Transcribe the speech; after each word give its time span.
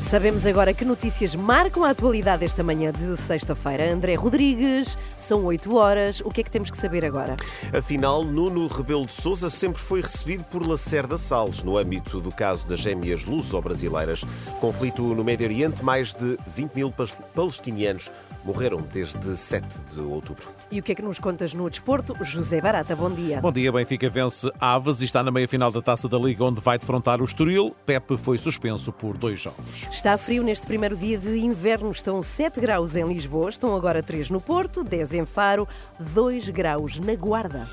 Sabemos 0.00 0.46
agora 0.46 0.72
que 0.72 0.84
notícias 0.84 1.34
marcam 1.34 1.82
a 1.84 1.90
atualidade 1.90 2.44
esta 2.44 2.62
manhã 2.62 2.92
de 2.92 3.16
sexta-feira. 3.16 3.92
André 3.92 4.14
Rodrigues, 4.14 4.96
são 5.16 5.44
8 5.44 5.74
horas. 5.74 6.20
O 6.24 6.30
que 6.30 6.40
é 6.40 6.44
que 6.44 6.50
temos 6.50 6.70
que 6.70 6.76
saber 6.76 7.04
agora? 7.04 7.34
Afinal, 7.76 8.22
Nuno 8.22 8.68
Rebelo 8.68 9.04
de 9.06 9.12
Sousa 9.12 9.50
sempre 9.50 9.82
foi 9.82 10.00
recebido 10.00 10.44
por 10.44 10.66
Lacerda 10.66 11.16
Salles 11.16 11.64
no 11.64 11.76
âmbito 11.76 12.20
do 12.20 12.30
caso 12.30 12.66
das 12.66 12.78
gêmeas 12.78 13.24
luso-brasileiras. 13.24 14.24
Conflito 14.60 15.02
no 15.02 15.24
Médio 15.24 15.46
Oriente, 15.46 15.84
mais 15.84 16.14
de 16.14 16.38
20 16.46 16.74
mil 16.74 16.94
palestinianos 17.34 18.12
morreram 18.48 18.80
desde 18.80 19.36
7 19.36 19.66
de 19.92 20.00
outubro. 20.00 20.46
E 20.70 20.80
o 20.80 20.82
que 20.82 20.92
é 20.92 20.94
que 20.94 21.02
nos 21.02 21.18
contas 21.18 21.52
no 21.52 21.68
desporto? 21.68 22.16
José 22.22 22.62
Barata, 22.62 22.96
bom 22.96 23.10
dia. 23.10 23.42
Bom 23.42 23.52
dia, 23.52 23.70
Benfica 23.70 24.08
vence 24.08 24.50
Aves 24.58 25.02
e 25.02 25.04
está 25.04 25.22
na 25.22 25.30
meia-final 25.30 25.70
da 25.70 25.82
Taça 25.82 26.08
da 26.08 26.16
Liga, 26.16 26.44
onde 26.44 26.58
vai 26.58 26.78
defrontar 26.78 27.20
o 27.20 27.24
Estoril. 27.24 27.76
Pepe 27.84 28.16
foi 28.16 28.38
suspenso 28.38 28.90
por 28.90 29.18
dois 29.18 29.38
jogos. 29.38 29.86
Está 29.90 30.16
frio 30.16 30.42
neste 30.42 30.66
primeiro 30.66 30.96
dia 30.96 31.18
de 31.18 31.38
inverno. 31.38 31.90
Estão 31.90 32.22
7 32.22 32.58
graus 32.58 32.96
em 32.96 33.06
Lisboa, 33.06 33.50
estão 33.50 33.76
agora 33.76 34.02
3 34.02 34.30
no 34.30 34.40
Porto, 34.40 34.82
10 34.82 35.14
em 35.14 35.26
Faro, 35.26 35.68
2 36.00 36.48
graus 36.48 36.98
na 36.98 37.14
Guarda. 37.14 37.68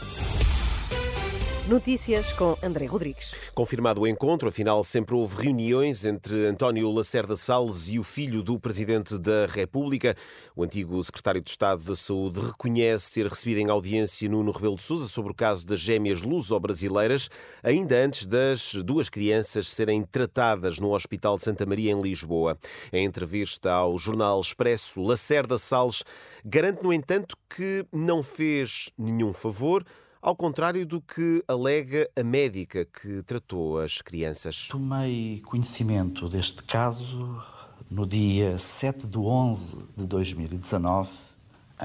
Notícias 1.67 2.31
com 2.33 2.55
André 2.61 2.85
Rodrigues. 2.85 3.33
Confirmado 3.55 4.01
o 4.01 4.07
encontro, 4.07 4.47
afinal, 4.47 4.83
sempre 4.83 5.15
houve 5.15 5.45
reuniões 5.45 6.05
entre 6.05 6.45
António 6.45 6.91
Lacerda 6.91 7.35
Salles 7.35 7.89
e 7.89 7.97
o 7.97 8.03
filho 8.03 8.43
do 8.43 8.59
Presidente 8.59 9.17
da 9.17 9.47
República. 9.47 10.15
O 10.55 10.63
antigo 10.63 11.03
Secretário 11.03 11.41
de 11.41 11.49
Estado 11.49 11.81
da 11.81 11.95
Saúde 11.95 12.39
reconhece 12.39 13.15
ter 13.15 13.25
recebido 13.25 13.61
em 13.61 13.71
audiência 13.71 14.29
Nuno 14.29 14.51
Rebelo 14.51 14.75
de 14.75 14.83
Sousa 14.83 15.07
sobre 15.07 15.31
o 15.31 15.35
caso 15.35 15.65
das 15.65 15.79
gêmeas 15.79 16.21
luso-brasileiras, 16.21 17.31
ainda 17.63 17.95
antes 17.95 18.27
das 18.27 18.75
duas 18.83 19.09
crianças 19.09 19.67
serem 19.67 20.03
tratadas 20.03 20.77
no 20.77 20.93
Hospital 20.93 21.35
de 21.35 21.45
Santa 21.45 21.65
Maria, 21.65 21.91
em 21.91 21.99
Lisboa. 21.99 22.59
Em 22.93 23.05
entrevista 23.05 23.71
ao 23.71 23.97
jornal 23.97 24.39
Expresso, 24.39 25.01
Lacerda 25.01 25.57
Salles 25.57 26.03
garante, 26.45 26.83
no 26.83 26.93
entanto, 26.93 27.35
que 27.49 27.83
não 27.91 28.21
fez 28.21 28.91
nenhum 28.95 29.33
favor 29.33 29.83
ao 30.25 30.35
contrário 30.35 30.87
do 30.87 30.99
que 30.99 31.43
alega 31.47 32.09
a 32.15 32.23
médica 32.23 32.83
que 32.83 33.21
tratou 33.21 33.77
as 33.77 34.01
crianças. 34.01 34.67
Tomei 34.67 35.39
conhecimento 35.45 36.27
deste 36.27 36.63
caso 36.63 37.39
no 37.91 38.07
dia 38.07 38.57
7 38.57 39.05
de 39.05 39.19
11 39.19 39.77
de 39.95 40.03
2019, 40.07 41.11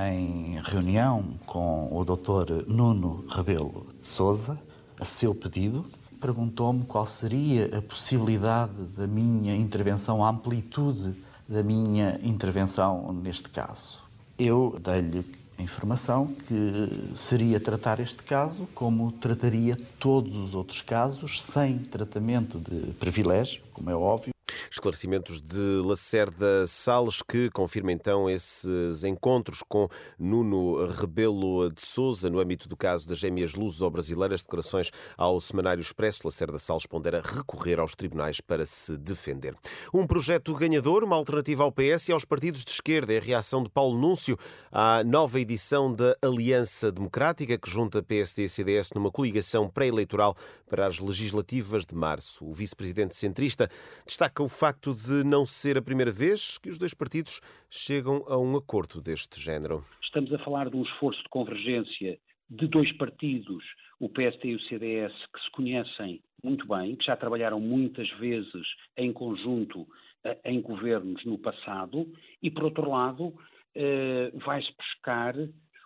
em 0.08 0.58
reunião 0.62 1.34
com 1.44 1.94
o 1.94 2.02
Dr. 2.02 2.66
Nuno 2.66 3.26
Rebelo 3.28 3.86
de 4.00 4.06
Souza, 4.08 4.58
a 4.98 5.04
seu 5.04 5.34
pedido, 5.34 5.84
perguntou-me 6.18 6.86
qual 6.86 7.04
seria 7.04 7.76
a 7.76 7.82
possibilidade 7.82 8.84
da 8.96 9.06
minha 9.06 9.54
intervenção, 9.54 10.24
a 10.24 10.30
amplitude 10.30 11.14
da 11.46 11.62
minha 11.62 12.18
intervenção 12.22 13.12
neste 13.12 13.50
caso. 13.50 13.98
Eu 14.38 14.80
dei-lhe 14.82 15.39
informação 15.62 16.34
que 16.46 17.14
seria 17.14 17.60
tratar 17.60 18.00
este 18.00 18.22
caso 18.22 18.68
como 18.74 19.12
trataria 19.12 19.78
todos 19.98 20.36
os 20.36 20.54
outros 20.54 20.82
casos, 20.82 21.42
sem 21.42 21.78
tratamento 21.78 22.58
de 22.58 22.92
privilégio, 22.94 23.62
como 23.72 23.90
é 23.90 23.94
óbvio. 23.94 24.32
Esclarecimentos 24.80 25.42
de 25.42 25.82
Lacerda 25.84 26.66
Salles, 26.66 27.20
que 27.20 27.50
confirma 27.50 27.92
então 27.92 28.30
esses 28.30 29.04
encontros 29.04 29.62
com 29.68 29.86
Nuno 30.18 30.86
Rebelo 30.86 31.70
de 31.70 31.82
Souza 31.82 32.30
no 32.30 32.40
âmbito 32.40 32.66
do 32.66 32.74
caso 32.74 33.06
das 33.06 33.18
gêmeas 33.18 33.54
luso-brasileiras. 33.54 34.40
Declarações 34.40 34.90
ao 35.18 35.38
Semanário 35.38 35.82
Expresso. 35.82 36.22
Lacerda 36.24 36.58
Salles 36.58 36.86
pondera 36.86 37.20
recorrer 37.22 37.78
aos 37.78 37.94
tribunais 37.94 38.40
para 38.40 38.64
se 38.64 38.96
defender. 38.96 39.54
Um 39.92 40.06
projeto 40.06 40.54
ganhador, 40.54 41.04
uma 41.04 41.16
alternativa 41.16 41.62
ao 41.62 41.70
PS 41.70 42.08
e 42.08 42.12
aos 42.12 42.24
partidos 42.24 42.64
de 42.64 42.70
esquerda. 42.70 43.12
É 43.12 43.18
a 43.18 43.22
reação 43.22 43.62
de 43.62 43.68
Paulo 43.68 43.98
Núncio 43.98 44.38
à 44.72 45.04
nova 45.04 45.38
edição 45.38 45.92
da 45.92 46.16
Aliança 46.22 46.90
Democrática, 46.90 47.58
que 47.58 47.68
junta 47.68 48.02
PSD 48.02 48.44
e 48.44 48.48
CDS 48.48 48.92
numa 48.94 49.10
coligação 49.10 49.68
pré-eleitoral 49.68 50.34
para 50.70 50.86
as 50.86 50.98
legislativas 50.98 51.84
de 51.84 51.94
março. 51.94 52.46
O 52.46 52.54
vice-presidente 52.54 53.14
centrista 53.14 53.68
destaca 54.06 54.42
o 54.42 54.48
facto 54.48 54.69
de 54.72 55.24
não 55.24 55.44
ser 55.44 55.76
a 55.76 55.82
primeira 55.82 56.12
vez 56.12 56.58
que 56.58 56.68
os 56.68 56.78
dois 56.78 56.94
partidos 56.94 57.40
chegam 57.68 58.24
a 58.28 58.38
um 58.38 58.56
acordo 58.56 59.00
deste 59.00 59.40
género. 59.40 59.82
Estamos 60.02 60.32
a 60.32 60.38
falar 60.38 60.70
de 60.70 60.76
um 60.76 60.82
esforço 60.82 61.22
de 61.22 61.28
convergência 61.28 62.18
de 62.48 62.66
dois 62.66 62.92
partidos, 62.96 63.64
o 63.98 64.08
PSD 64.08 64.50
e 64.50 64.54
o 64.56 64.60
CDS, 64.62 65.12
que 65.32 65.40
se 65.42 65.50
conhecem 65.52 66.22
muito 66.42 66.66
bem, 66.66 66.96
que 66.96 67.04
já 67.04 67.16
trabalharam 67.16 67.60
muitas 67.60 68.08
vezes 68.18 68.66
em 68.96 69.12
conjunto 69.12 69.86
eh, 70.24 70.38
em 70.44 70.60
governos 70.60 71.24
no 71.24 71.38
passado, 71.38 72.10
e 72.42 72.50
por 72.50 72.64
outro 72.64 72.90
lado, 72.90 73.34
eh, 73.74 74.32
vai-se 74.34 74.72
buscar 74.76 75.34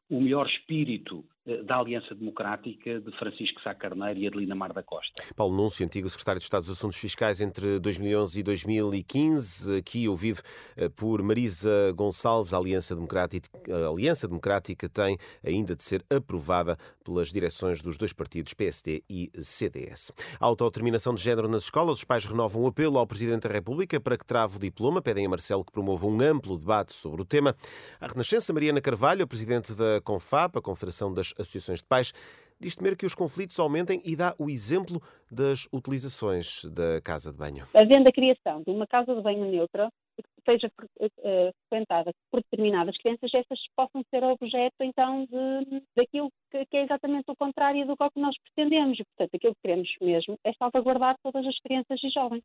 o 0.08 0.20
melhor 0.20 0.46
espírito 0.46 1.24
da 1.66 1.76
Aliança 1.76 2.14
Democrática 2.14 3.00
de 3.00 3.10
Francisco 3.18 3.60
Sá 3.62 3.74
Carneiro 3.74 4.18
e 4.18 4.26
Adelina 4.26 4.54
Mar 4.54 4.72
da 4.72 4.82
Costa. 4.82 5.22
Paulo 5.36 5.54
Núncio, 5.54 5.84
antigo 5.84 6.08
secretário 6.08 6.38
de 6.38 6.44
Estado 6.44 6.62
dos 6.62 6.70
Assuntos 6.70 6.96
Fiscais 6.96 7.40
entre 7.40 7.78
2011 7.80 8.40
e 8.40 8.42
2015, 8.42 9.76
aqui 9.76 10.08
ouvido 10.08 10.40
eh, 10.74 10.88
por 10.88 11.22
Marisa 11.22 11.92
Gonçalves, 11.94 12.54
a 12.54 12.56
Aliança 12.56 12.94
Democrática, 12.94 13.50
a 13.68 13.88
Aliança 13.88 14.26
Democrática 14.26 14.88
tem 14.88 15.18
ainda 15.44 15.76
de 15.76 15.84
ser 15.84 16.02
aprovada 16.08 16.78
pelas 17.04 17.30
direções 17.30 17.82
dos 17.82 17.98
dois 17.98 18.14
partidos 18.14 18.54
PSD 18.54 19.02
e 19.08 19.30
CDS. 19.34 20.12
A 20.40 20.46
autodeterminação 20.46 21.14
de 21.14 21.22
género 21.22 21.46
nas 21.46 21.64
escolas, 21.64 21.98
os 21.98 22.04
pais 22.04 22.24
renovam 22.24 22.62
o 22.62 22.66
apelo 22.68 22.98
ao 22.98 23.06
Presidente 23.06 23.46
da 23.46 23.52
República 23.52 24.00
para 24.00 24.16
que 24.16 24.24
trave 24.24 24.56
o 24.56 24.58
diploma, 24.58 25.02
pedem 25.02 25.26
a 25.26 25.28
Marcelo 25.28 25.62
que 25.62 25.72
promova 25.72 26.06
um 26.06 26.20
amplo 26.22 26.56
debate 26.56 26.94
sobre 26.94 27.20
o 27.20 27.24
tema. 27.24 27.54
A 28.00 28.06
Renascença, 28.06 28.50
Mariana 28.54 28.80
Carvalho, 28.80 29.24
a 29.24 29.26
Presidente 29.26 29.74
da 29.74 30.00
CONFAP, 30.02 30.56
a 30.56 30.62
Confederação 30.62 31.12
das 31.12 31.33
associações 31.38 31.80
de 31.80 31.86
pais, 31.86 32.12
diz 32.60 32.76
temer 32.76 32.96
que 32.96 33.06
os 33.06 33.14
conflitos 33.14 33.58
aumentem 33.58 34.00
e 34.04 34.16
dá 34.16 34.34
o 34.38 34.48
exemplo 34.48 35.00
das 35.30 35.68
utilizações 35.72 36.64
da 36.66 37.00
casa 37.02 37.32
de 37.32 37.38
banho. 37.38 37.66
Havendo 37.74 38.08
a 38.08 38.12
criação 38.12 38.62
de 38.62 38.70
uma 38.70 38.86
casa 38.86 39.14
de 39.14 39.20
banho 39.20 39.44
neutra, 39.50 39.90
que 40.16 40.42
seja 40.46 40.68
uh, 40.68 41.52
frequentada 41.68 42.12
por 42.30 42.40
determinadas 42.40 42.96
crianças, 42.98 43.30
essas 43.34 43.58
possam 43.76 44.02
ser 44.10 44.22
objeto, 44.22 44.76
então, 44.80 45.26
de, 45.26 45.82
daquilo 45.96 46.30
que, 46.50 46.64
que, 46.66 46.76
é 46.76 46.84
exatamente 46.84 47.24
o 47.28 47.36
contrário 47.36 47.86
do 47.86 47.96
que 47.96 48.20
nós 48.20 48.36
pretendemos. 48.38 48.98
E, 48.98 49.04
portanto, 49.04 49.34
aquilo 49.34 49.54
que 49.54 49.62
queremos 49.62 49.88
mesmo 50.00 50.38
é 50.44 50.52
salvaguardar 50.54 51.16
todas 51.22 51.44
as 51.46 51.58
crianças 51.60 52.00
e 52.02 52.10
jovens. 52.10 52.44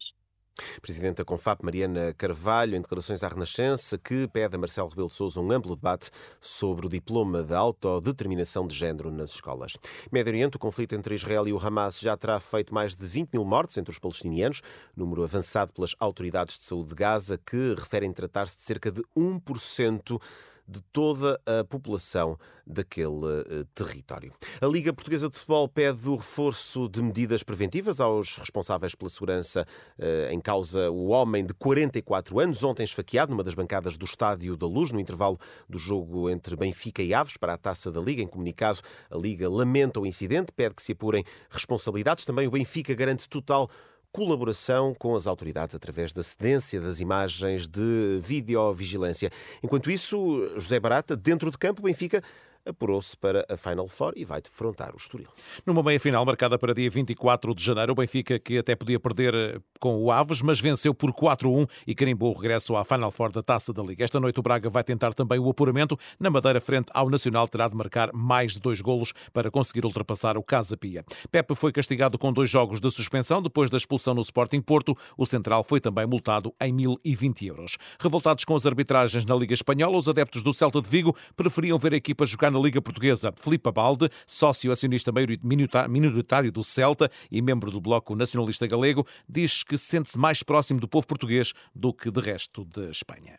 Presidente 0.82 1.18
da 1.18 1.26
Confap, 1.26 1.64
Mariana 1.64 2.14
Carvalho, 2.18 2.76
em 2.76 2.82
declarações 2.82 3.24
à 3.24 3.28
Renascença, 3.28 3.98
que 3.98 4.28
pede 4.28 4.56
a 4.56 4.60
Marcelo 4.60 4.90
Rebelo 4.90 5.08
de 5.08 5.14
Sousa 5.14 5.40
um 5.40 5.52
amplo 5.52 5.76
debate 5.76 6.10
sobre 6.40 6.86
o 6.86 6.90
diploma 6.90 7.44
de 7.44 7.54
autodeterminação 7.54 8.68
de 8.68 8.76
género 8.76 9.12
nas 9.12 9.32
escolas. 9.32 9.74
Médio 10.12 10.32
Oriente, 10.32 10.58
o 10.58 10.60
conflito 10.60 10.96
entre 10.96 11.16
Israel 11.16 11.48
e 11.48 11.54
o 11.54 11.60
Hamas 11.60 12.00
já 12.00 12.16
terá 12.18 12.40
feito 12.40 12.74
mais 12.74 12.96
de 12.96 13.06
20 13.06 13.34
mil 13.34 13.46
mortes 13.46 13.78
entre 13.78 13.92
os 13.92 14.00
palestinianos, 14.00 14.62
número 14.96 15.24
avançado 15.24 15.74
pelas 15.74 15.96
autoridades 16.00 16.58
de 16.58 16.66
saúde 16.66 16.90
de 16.90 16.96
Gaza, 16.96 17.38
que 17.38 17.76
referem 17.78 18.12
tratar-se 18.12 18.56
de 18.56 18.64
cerca 18.64 18.92
de 18.92 19.02
1% 19.18 20.20
de 20.70 20.82
toda 20.94 21.40
a 21.46 21.64
população 21.64 22.38
daquele 22.66 23.08
uh, 23.08 23.66
território. 23.74 24.32
A 24.62 24.68
Liga 24.68 24.94
Portuguesa 24.94 25.28
de 25.28 25.36
Futebol 25.36 25.68
pede 25.68 26.08
o 26.08 26.16
reforço 26.16 26.88
de 26.88 27.02
medidas 27.02 27.42
preventivas 27.42 28.00
aos 28.00 28.38
responsáveis 28.38 28.94
pela 28.94 29.10
segurança 29.10 29.66
uh, 29.98 30.32
em 30.32 30.40
causa 30.40 30.92
o 30.92 31.08
homem 31.08 31.44
de 31.44 31.54
44 31.56 32.40
anos, 32.40 32.64
ontem 32.64 32.84
esfaqueado 32.84 33.32
numa 33.32 33.44
das 33.44 33.56
bancadas 33.56 33.98
do 33.98 34.06
Estádio 34.06 34.56
da 34.56 34.68
Luz, 34.68 34.92
no 34.92 35.00
intervalo 35.00 35.40
do 35.68 35.80
jogo 35.80 36.30
entre 36.30 36.56
Benfica 36.56 37.02
e 37.02 37.14
Aves 37.14 37.38
para 37.38 37.54
a 37.54 37.58
Taça 37.58 37.92
da 37.92 38.00
Liga. 38.00 38.22
Em 38.22 38.28
comunicado, 38.28 38.80
a 39.10 39.18
Liga 39.18 39.50
lamenta 39.50 40.00
o 40.00 40.06
incidente, 40.06 40.52
pede 40.52 40.76
que 40.76 40.84
se 40.84 40.92
apurem 40.92 41.24
responsabilidades. 41.50 42.26
Também 42.26 42.48
o 42.48 42.52
Benfica 42.52 42.94
garante 42.94 43.28
total 43.28 43.68
colaboração 44.12 44.94
com 44.98 45.16
as 45.16 45.28
autoridades 45.28 45.76
através 45.76 46.12
da 46.12 46.24
cedência 46.24 46.82
das 46.82 47.00
imagens 47.00 47.68
de 47.68 48.20
videovigilância. 48.22 49.30
Enquanto 49.64 49.92
isso, 49.92 50.52
José 50.56 50.80
Barata, 50.80 51.16
dentro 51.16 51.52
de 51.52 51.58
campo, 51.58 51.82
Benfica 51.82 52.24
apurou-se 52.70 53.18
para 53.18 53.46
a 53.50 53.58
Final 53.58 53.88
Four 53.88 54.14
e 54.16 54.24
vai 54.24 54.42
defrontar 54.42 54.94
o 54.94 54.98
Estoril. 54.98 55.28
Numa 55.66 55.84
meia-final 55.84 56.26
marcada 56.26 56.58
para 56.58 56.74
dia 56.74 56.90
24 56.90 57.54
de 57.54 57.64
janeiro, 57.64 57.92
o 57.94 57.96
Benfica, 57.96 58.40
que 58.40 58.58
até 58.58 58.76
podia 58.76 59.00
perder 59.00 59.34
eh, 59.34 59.60
com 59.80 59.98
o 59.98 60.12
Aves, 60.12 60.42
mas 60.42 60.60
venceu 60.60 60.94
por 60.94 61.12
4-1 61.12 61.68
e 61.86 61.96
carimbou 61.96 62.32
o 62.32 62.38
regresso 62.38 62.76
à 62.76 62.86
Final 62.86 63.12
Four 63.12 63.32
da 63.32 63.42
Taça 63.42 63.74
da 63.74 63.82
Liga. 63.82 64.04
Esta 64.04 64.20
noite 64.20 64.40
o 64.40 64.44
Braga 64.44 64.70
vai 64.70 64.84
tentar 64.84 65.14
também 65.14 65.40
o 65.40 65.50
apuramento. 65.50 65.98
Na 66.20 66.30
Madeira, 66.30 66.62
frente 66.62 66.90
ao 66.94 67.10
Nacional, 67.10 67.48
terá 67.48 67.68
de 67.68 67.76
marcar 67.76 68.12
mais 68.14 68.54
de 68.54 68.60
dois 68.60 68.82
golos 68.82 69.14
para 69.34 69.50
conseguir 69.50 69.86
ultrapassar 69.86 70.38
o 70.38 70.44
Casa 70.44 70.78
Pia. 70.78 71.04
Pepe 71.32 71.56
foi 71.56 71.72
castigado 71.72 72.18
com 72.18 72.32
dois 72.32 72.50
jogos 72.50 72.80
de 72.80 72.90
suspensão 72.92 73.42
depois 73.42 73.70
da 73.70 73.78
expulsão 73.78 74.14
no 74.14 74.22
Sporting 74.22 74.62
Porto. 74.62 74.96
O 75.18 75.26
Central 75.26 75.64
foi 75.64 75.80
também 75.80 76.06
multado 76.06 76.54
em 76.62 76.74
1.020 76.74 77.48
euros. 77.48 77.78
Revoltados 78.00 78.46
com 78.46 78.56
as 78.56 78.66
arbitragens 78.66 79.26
na 79.26 79.36
Liga 79.36 79.54
Espanhola, 79.54 79.98
os 79.98 80.08
adeptos 80.08 80.44
do 80.44 80.54
Celta 80.54 80.82
de 80.82 80.90
Vigo 80.90 81.16
preferiam 81.36 81.78
ver 81.80 81.94
a 81.94 81.98
equipa 81.98 82.26
jogar 82.26 82.52
na 82.52 82.59
Liga 82.60 82.82
Portuguesa. 82.82 83.34
Filipe 83.36 83.72
Balde, 83.72 84.10
sócio 84.26 84.72
acionista 84.72 85.12
minoritário 85.44 86.52
do 86.52 86.64
Celta 86.64 87.10
e 87.32 87.42
membro 87.42 87.72
do 87.72 87.82
Bloco 87.82 88.16
Nacionalista 88.16 88.68
Galego, 88.68 89.06
diz 89.28 89.64
que 89.64 89.78
sente-se 89.78 90.18
mais 90.18 90.44
próximo 90.44 90.80
do 90.80 90.88
povo 90.88 91.08
português 91.08 91.54
do 91.74 91.94
que 91.94 92.12
de 92.12 92.20
resto 92.22 92.66
de 92.66 92.90
Espanha. 92.90 93.38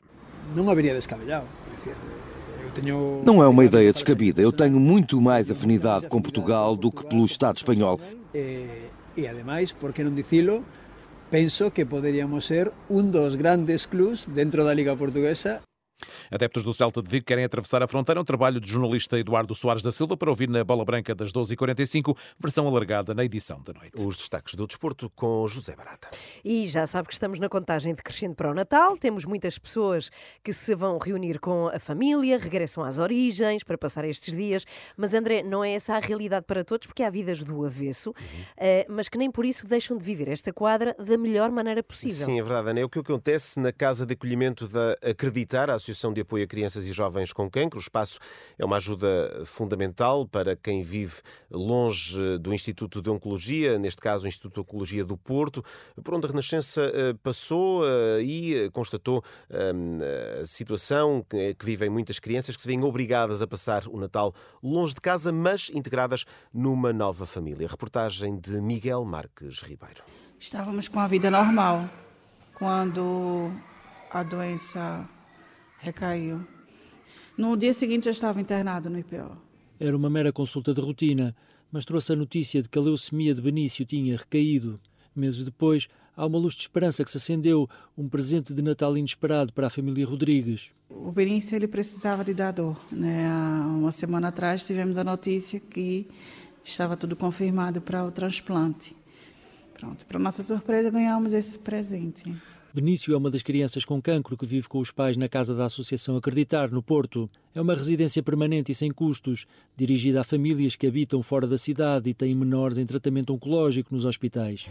Não 0.55 0.69
haveria 0.69 0.95
descabellado. 0.95 1.47
Não 3.25 3.43
é 3.43 3.49
uma 3.49 3.65
ideia 3.65 3.93
descabida. 3.93 4.41
Eu 4.41 4.53
tenho 4.53 4.79
muito 4.79 5.21
mais 5.21 5.51
afinidade 5.51 6.09
com 6.09 6.23
Portugal 6.23 6.77
do 6.77 6.91
que 6.91 7.05
pelo 7.05 7.25
Estado 7.25 7.57
espanhol. 7.57 8.01
E, 8.35 9.27
ademais, 9.27 9.73
por 9.73 9.93
que 9.93 10.05
não 10.05 10.15
dizê-lo, 10.15 10.65
penso 11.31 11.71
que 11.71 11.85
poderíamos 11.85 12.45
ser 12.47 12.71
um 12.89 13.03
dos 13.03 13.35
grandes 13.35 13.87
clubes 13.87 14.27
dentro 14.27 14.65
da 14.65 14.73
Liga 14.73 14.97
Portuguesa 14.97 15.61
Adeptos 16.31 16.63
do 16.63 16.73
Celta 16.73 17.03
de 17.03 17.11
Vigo 17.11 17.27
querem 17.27 17.45
atravessar 17.45 17.83
a 17.83 17.87
fronteira. 17.87 18.21
Um 18.21 18.25
trabalho 18.25 18.61
do 18.61 18.67
jornalista 18.67 19.19
Eduardo 19.19 19.55
Soares 19.55 19.83
da 19.83 19.93
Silva 19.93 20.17
para 20.17 20.31
ouvir 20.31 20.49
na 20.49 20.65
Bola 20.65 20.85
Branca 20.85 21.15
das 21.15 21.33
12h45, 21.33 22.17
versão 22.39 22.67
alargada 22.67 23.15
na 23.15 23.25
edição 23.25 23.61
da 23.63 23.73
noite. 23.73 24.05
Os 24.05 24.17
destaques 24.17 24.55
do 24.55 24.67
desporto 24.67 25.11
com 25.15 25.47
José 25.47 25.75
Barata. 25.77 26.09
E 26.45 26.67
já 26.67 26.87
sabe 26.87 27.09
que 27.09 27.15
estamos 27.15 27.39
na 27.39 27.49
contagem 27.49 27.95
decrescente 27.95 28.35
para 28.35 28.51
o 28.51 28.55
Natal. 28.55 28.97
Temos 28.97 29.25
muitas 29.25 29.59
pessoas 29.59 30.11
que 30.43 30.53
se 30.53 30.75
vão 30.75 30.99
reunir 30.99 31.39
com 31.39 31.69
a 31.69 31.79
família, 31.79 32.39
regressam 32.39 32.85
às 32.85 32.99
origens 32.99 33.63
para 33.63 33.77
passar 33.77 34.05
estes 34.05 34.35
dias. 34.35 34.65
Mas, 34.97 35.15
André, 35.15 35.43
não 35.43 35.63
é 35.65 35.73
essa 35.73 35.95
a 35.95 35.99
realidade 35.99 36.47
para 36.47 36.65
todos, 36.65 36.87
porque 36.87 37.03
há 37.03 37.11
vidas 37.11 37.43
do 37.43 37.65
avesso, 37.65 38.11
uhum. 38.11 38.85
mas 38.89 39.09
que 39.09 39.19
nem 39.19 39.31
por 39.31 39.45
isso 39.45 39.67
deixam 39.67 39.97
de 39.97 40.05
viver 40.05 40.29
esta 40.29 40.53
quadra 40.53 40.95
da 40.99 41.17
melhor 41.17 41.51
maneira 41.51 41.83
possível. 41.83 42.27
Sim, 42.27 42.39
é 42.39 42.43
verdade, 42.43 42.71
Ana. 42.71 42.81
É 42.81 42.85
o 42.85 42.89
que 42.89 42.99
acontece 42.99 43.59
na 43.59 43.73
Casa 43.73 44.07
de 44.07 44.15
Acolhimento 44.15 44.67
da 44.69 44.97
Acreditar, 45.03 45.71
a 45.71 45.75
Associação 45.75 45.90
de 46.13 46.21
Apoio 46.21 46.45
a 46.45 46.47
Crianças 46.47 46.85
e 46.87 46.93
Jovens 46.93 47.33
com 47.33 47.51
Cancro. 47.51 47.79
O 47.79 47.83
espaço 47.83 48.19
é 48.59 48.65
uma 48.65 48.77
ajuda 48.77 49.43
fundamental 49.45 50.27
para 50.27 50.57
quem 50.57 50.83
vive 50.83 51.17
longe 51.51 52.39
do 52.39 52.55
Instituto 52.55 53.03
de 53.03 53.11
Oncologia, 53.11 53.79
neste 53.79 54.01
caso 54.01 54.25
o 54.25 54.29
Instituto 54.29 54.55
de 54.55 54.61
Oncologia 54.61 55.05
do 55.05 55.17
Porto, 55.17 55.65
por 56.03 56.15
onde 56.15 56.27
a 56.27 56.31
Renascença 56.31 56.83
eh, 56.95 57.15
passou 57.23 57.83
eh, 57.85 58.23
e 58.23 58.71
constatou 58.71 59.23
eh, 59.49 60.41
a 60.43 60.47
situação 60.47 61.25
que 61.29 61.65
vivem 61.65 61.91
muitas 61.91 62.19
crianças 62.19 62.57
que 62.57 62.63
se 62.63 62.69
veem 62.69 62.83
obrigadas 62.83 63.43
a 63.43 63.47
passar 63.47 63.87
o 63.89 63.99
Natal 63.99 64.35
longe 64.63 64.95
de 64.95 65.01
casa, 65.01 65.33
mas 65.33 65.71
integradas 65.75 66.25
numa 66.53 66.93
nova 66.93 67.27
família. 67.27 67.69
Reportagem 67.69 68.39
de 68.39 68.61
Miguel 68.61 69.05
Marques 69.05 69.63
Ribeiro. 69.63 70.03
Estávamos 70.39 70.89
com 70.89 71.01
a 71.01 71.07
vida 71.07 71.31
normal 71.31 71.89
quando 72.55 73.51
a 74.11 74.23
doença 74.23 75.09
recaiu. 75.81 76.41
No 77.37 77.57
dia 77.57 77.73
seguinte 77.73 78.05
já 78.05 78.11
estava 78.11 78.41
internado 78.41 78.91
no 78.91 78.99
IPO. 78.99 79.37
Era 79.79 79.97
uma 79.97 80.11
mera 80.11 80.33
consulta 80.33 80.75
de 80.75 80.81
rotina, 80.81 81.35
mas 81.73 81.85
trouxe 81.85 82.13
a 82.13 82.17
notícia 82.17 82.63
de 82.63 82.69
que 82.69 82.79
a 82.79 82.83
leucemia 82.83 83.35
de 83.35 83.41
Benício 83.41 83.85
tinha 83.87 84.17
recaído. 84.17 84.79
Meses 85.17 85.43
depois, 85.43 85.89
há 86.17 86.27
uma 86.27 86.39
luz 86.39 86.55
de 86.55 86.61
esperança 86.61 87.03
que 87.03 87.11
se 87.11 87.17
acendeu, 87.17 87.69
um 87.97 88.09
presente 88.09 88.53
de 88.53 88.61
Natal 88.61 88.97
inesperado 88.97 89.53
para 89.53 89.69
a 89.69 89.71
família 89.71 90.07
Rodrigues. 90.07 90.71
O 90.91 91.11
Benício 91.11 91.57
ele 91.57 91.67
precisava 91.67 92.23
de 92.23 92.35
dar 92.35 92.53
dor. 92.53 92.79
Né? 92.93 93.27
Há 93.27 93.67
uma 93.67 93.91
semana 93.91 94.29
atrás 94.29 94.67
tivemos 94.67 94.99
a 94.99 95.05
notícia 95.05 95.59
que 95.59 96.07
estava 96.63 96.97
tudo 96.97 97.17
confirmado 97.17 97.81
para 97.81 98.05
o 98.05 98.11
transplante. 98.11 98.95
Pronto, 99.75 100.05
para 100.05 100.19
nossa 100.19 100.43
surpresa 100.43 100.91
ganhamos 100.91 101.33
esse 101.33 101.59
presente. 101.59 102.31
Benício 102.73 103.13
é 103.13 103.17
uma 103.17 103.33
das 103.33 103.43
crianças 103.43 103.85
com 103.85 104.01
cancro 104.01 104.37
que 104.37 104.47
vive 104.47 104.69
com 104.69 104.79
os 104.79 104.93
pais 104.93 105.17
na 105.17 105.29
casa 105.29 105.57
da 105.57 105.65
Associação 105.65 106.17
Acreditar, 106.17 106.71
no 106.71 106.81
Porto. 106.81 107.29
É 107.53 107.61
uma 107.61 107.75
residência 107.75 108.23
permanente 108.23 108.71
e 108.71 108.75
sem 108.77 108.93
custos, 108.93 109.45
dirigida 109.77 110.21
a 110.21 110.25
famílias 110.25 110.77
que 110.77 110.87
habitam 110.87 111.21
fora 111.21 111.49
da 111.49 111.59
cidade 111.59 112.09
e 112.09 112.15
têm 112.15 112.33
menores 112.33 112.79
em 112.79 112.87
tratamento 112.87 113.35
oncológico 113.35 113.93
nos 113.93 114.05
hospitais. 114.05 114.71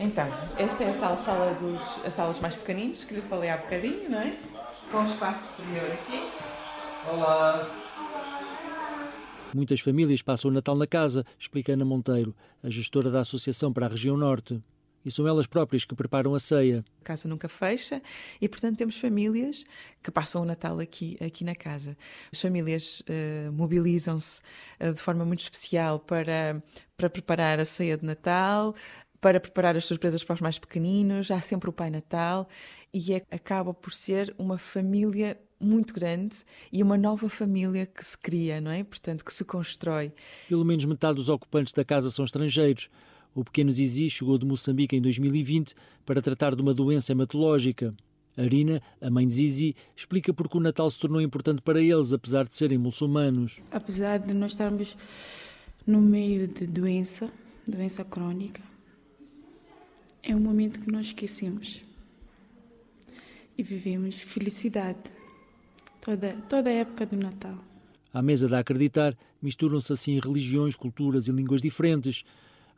Então, 0.00 0.26
esta 0.56 0.84
é 0.84 0.90
a 0.90 0.94
tal 0.94 1.18
sala 1.18 1.52
dos 1.52 2.02
as 2.02 2.14
salas 2.14 2.40
mais 2.40 2.56
pequeninas 2.56 3.04
que 3.04 3.12
lhe 3.12 3.20
falei 3.20 3.50
há 3.50 3.58
bocadinho, 3.58 4.08
não 4.08 4.18
é? 4.18 4.34
Com 4.90 5.02
o 5.02 5.06
espaço 5.06 5.60
exterior 5.60 5.92
aqui. 5.92 6.18
Olá! 7.12 7.70
Muitas 9.54 9.80
famílias 9.80 10.22
passam 10.22 10.50
o 10.50 10.54
Natal 10.54 10.74
na 10.74 10.86
casa, 10.86 11.26
explica 11.38 11.74
Ana 11.74 11.84
Monteiro, 11.84 12.34
a 12.62 12.70
gestora 12.70 13.10
da 13.10 13.20
Associação 13.20 13.70
para 13.70 13.84
a 13.84 13.90
Região 13.90 14.16
Norte 14.16 14.62
e 15.04 15.10
são 15.10 15.26
elas 15.26 15.46
próprias 15.46 15.84
que 15.84 15.94
preparam 15.94 16.34
a 16.34 16.40
ceia. 16.40 16.84
A 17.00 17.04
casa 17.04 17.28
nunca 17.28 17.48
fecha 17.48 18.02
e, 18.40 18.48
portanto, 18.48 18.76
temos 18.76 18.96
famílias 18.98 19.64
que 20.02 20.10
passam 20.10 20.42
o 20.42 20.44
Natal 20.44 20.78
aqui, 20.78 21.16
aqui 21.24 21.44
na 21.44 21.54
casa. 21.54 21.96
As 22.32 22.40
famílias 22.40 23.00
uh, 23.00 23.52
mobilizam-se 23.52 24.40
uh, 24.80 24.92
de 24.92 25.00
forma 25.00 25.24
muito 25.24 25.42
especial 25.42 25.98
para, 25.98 26.62
para 26.96 27.10
preparar 27.10 27.60
a 27.60 27.64
ceia 27.64 27.96
de 27.96 28.04
Natal, 28.04 28.74
para 29.20 29.38
preparar 29.38 29.76
as 29.76 29.86
surpresas 29.86 30.24
para 30.24 30.34
os 30.34 30.40
mais 30.40 30.58
pequeninos. 30.58 31.30
Há 31.30 31.40
sempre 31.40 31.70
o 31.70 31.72
Pai 31.72 31.90
Natal 31.90 32.48
e 32.92 33.14
é, 33.14 33.22
acaba 33.30 33.72
por 33.72 33.92
ser 33.92 34.34
uma 34.36 34.58
família 34.58 35.38
muito 35.60 35.94
grande 35.94 36.38
e 36.72 36.82
uma 36.82 36.98
nova 36.98 37.28
família 37.28 37.86
que 37.86 38.04
se 38.04 38.18
cria, 38.18 38.60
não 38.60 38.72
é? 38.72 38.82
Portanto, 38.82 39.24
que 39.24 39.32
se 39.32 39.44
constrói. 39.44 40.12
Pelo 40.48 40.64
menos 40.64 40.84
metade 40.84 41.14
dos 41.14 41.28
ocupantes 41.28 41.72
da 41.72 41.84
casa 41.84 42.10
são 42.10 42.24
estrangeiros. 42.24 42.90
O 43.34 43.42
pequeno 43.42 43.72
Zizi 43.72 44.10
chegou 44.10 44.36
de 44.36 44.44
Moçambique 44.44 44.94
em 44.94 45.00
2020 45.00 45.74
para 46.04 46.20
tratar 46.20 46.54
de 46.54 46.60
uma 46.60 46.74
doença 46.74 47.12
hematológica. 47.12 47.94
Arina, 48.36 48.82
a 49.00 49.10
mãe 49.10 49.26
de 49.26 49.34
Zizi, 49.34 49.76
explica 49.96 50.32
porque 50.34 50.56
o 50.56 50.60
Natal 50.60 50.90
se 50.90 50.98
tornou 50.98 51.20
importante 51.20 51.62
para 51.62 51.80
eles, 51.80 52.12
apesar 52.12 52.46
de 52.46 52.54
serem 52.54 52.78
muçulmanos. 52.78 53.60
Apesar 53.70 54.18
de 54.18 54.34
nós 54.34 54.52
estarmos 54.52 54.96
no 55.86 56.00
meio 56.00 56.46
de 56.46 56.66
doença, 56.66 57.30
doença 57.66 58.04
crónica, 58.04 58.62
é 60.22 60.36
um 60.36 60.40
momento 60.40 60.80
que 60.80 60.90
nós 60.90 61.06
esquecemos 61.06 61.82
e 63.56 63.62
vivemos 63.62 64.16
felicidade 64.16 65.10
toda, 66.00 66.34
toda 66.48 66.70
a 66.70 66.72
época 66.72 67.06
do 67.06 67.16
Natal. 67.16 67.58
À 68.12 68.20
mesa 68.20 68.46
da 68.46 68.58
Acreditar 68.58 69.16
misturam-se 69.40 69.92
assim 69.92 70.20
religiões, 70.20 70.76
culturas 70.76 71.28
e 71.28 71.32
línguas 71.32 71.62
diferentes 71.62 72.24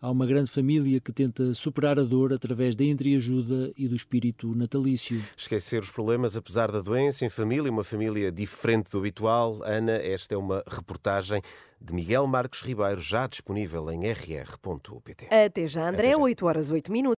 há 0.04 0.10
uma 0.10 0.26
grande 0.26 0.50
família 0.50 1.00
que 1.00 1.10
tenta 1.10 1.54
superar 1.54 1.98
a 1.98 2.02
dor 2.02 2.30
através 2.34 2.76
da 2.76 2.84
entreajuda 2.84 3.72
e 3.74 3.88
do 3.88 3.96
espírito 3.96 4.54
natalício. 4.54 5.18
Esquecer 5.34 5.80
os 5.80 5.90
problemas 5.90 6.36
apesar 6.36 6.70
da 6.70 6.82
doença 6.82 7.24
em 7.24 7.30
família, 7.30 7.70
uma 7.70 7.82
família 7.82 8.30
diferente 8.30 8.90
do 8.90 8.98
habitual. 8.98 9.62
Ana, 9.64 9.92
esta 9.92 10.34
é 10.34 10.36
uma 10.36 10.62
reportagem 10.68 11.40
de 11.80 11.92
Miguel 11.92 12.26
Marcos 12.26 12.62
Ribeiro, 12.62 13.00
já 13.00 13.26
disponível 13.26 13.90
em 13.90 14.10
rr.pt. 14.10 15.26
Até 15.26 15.66
já, 15.66 15.88
André, 15.88 16.08
Até 16.08 16.16
já. 16.16 16.18
8 16.18 16.46
horas 16.46 16.70
8 16.70 16.92
minutos. 16.92 17.12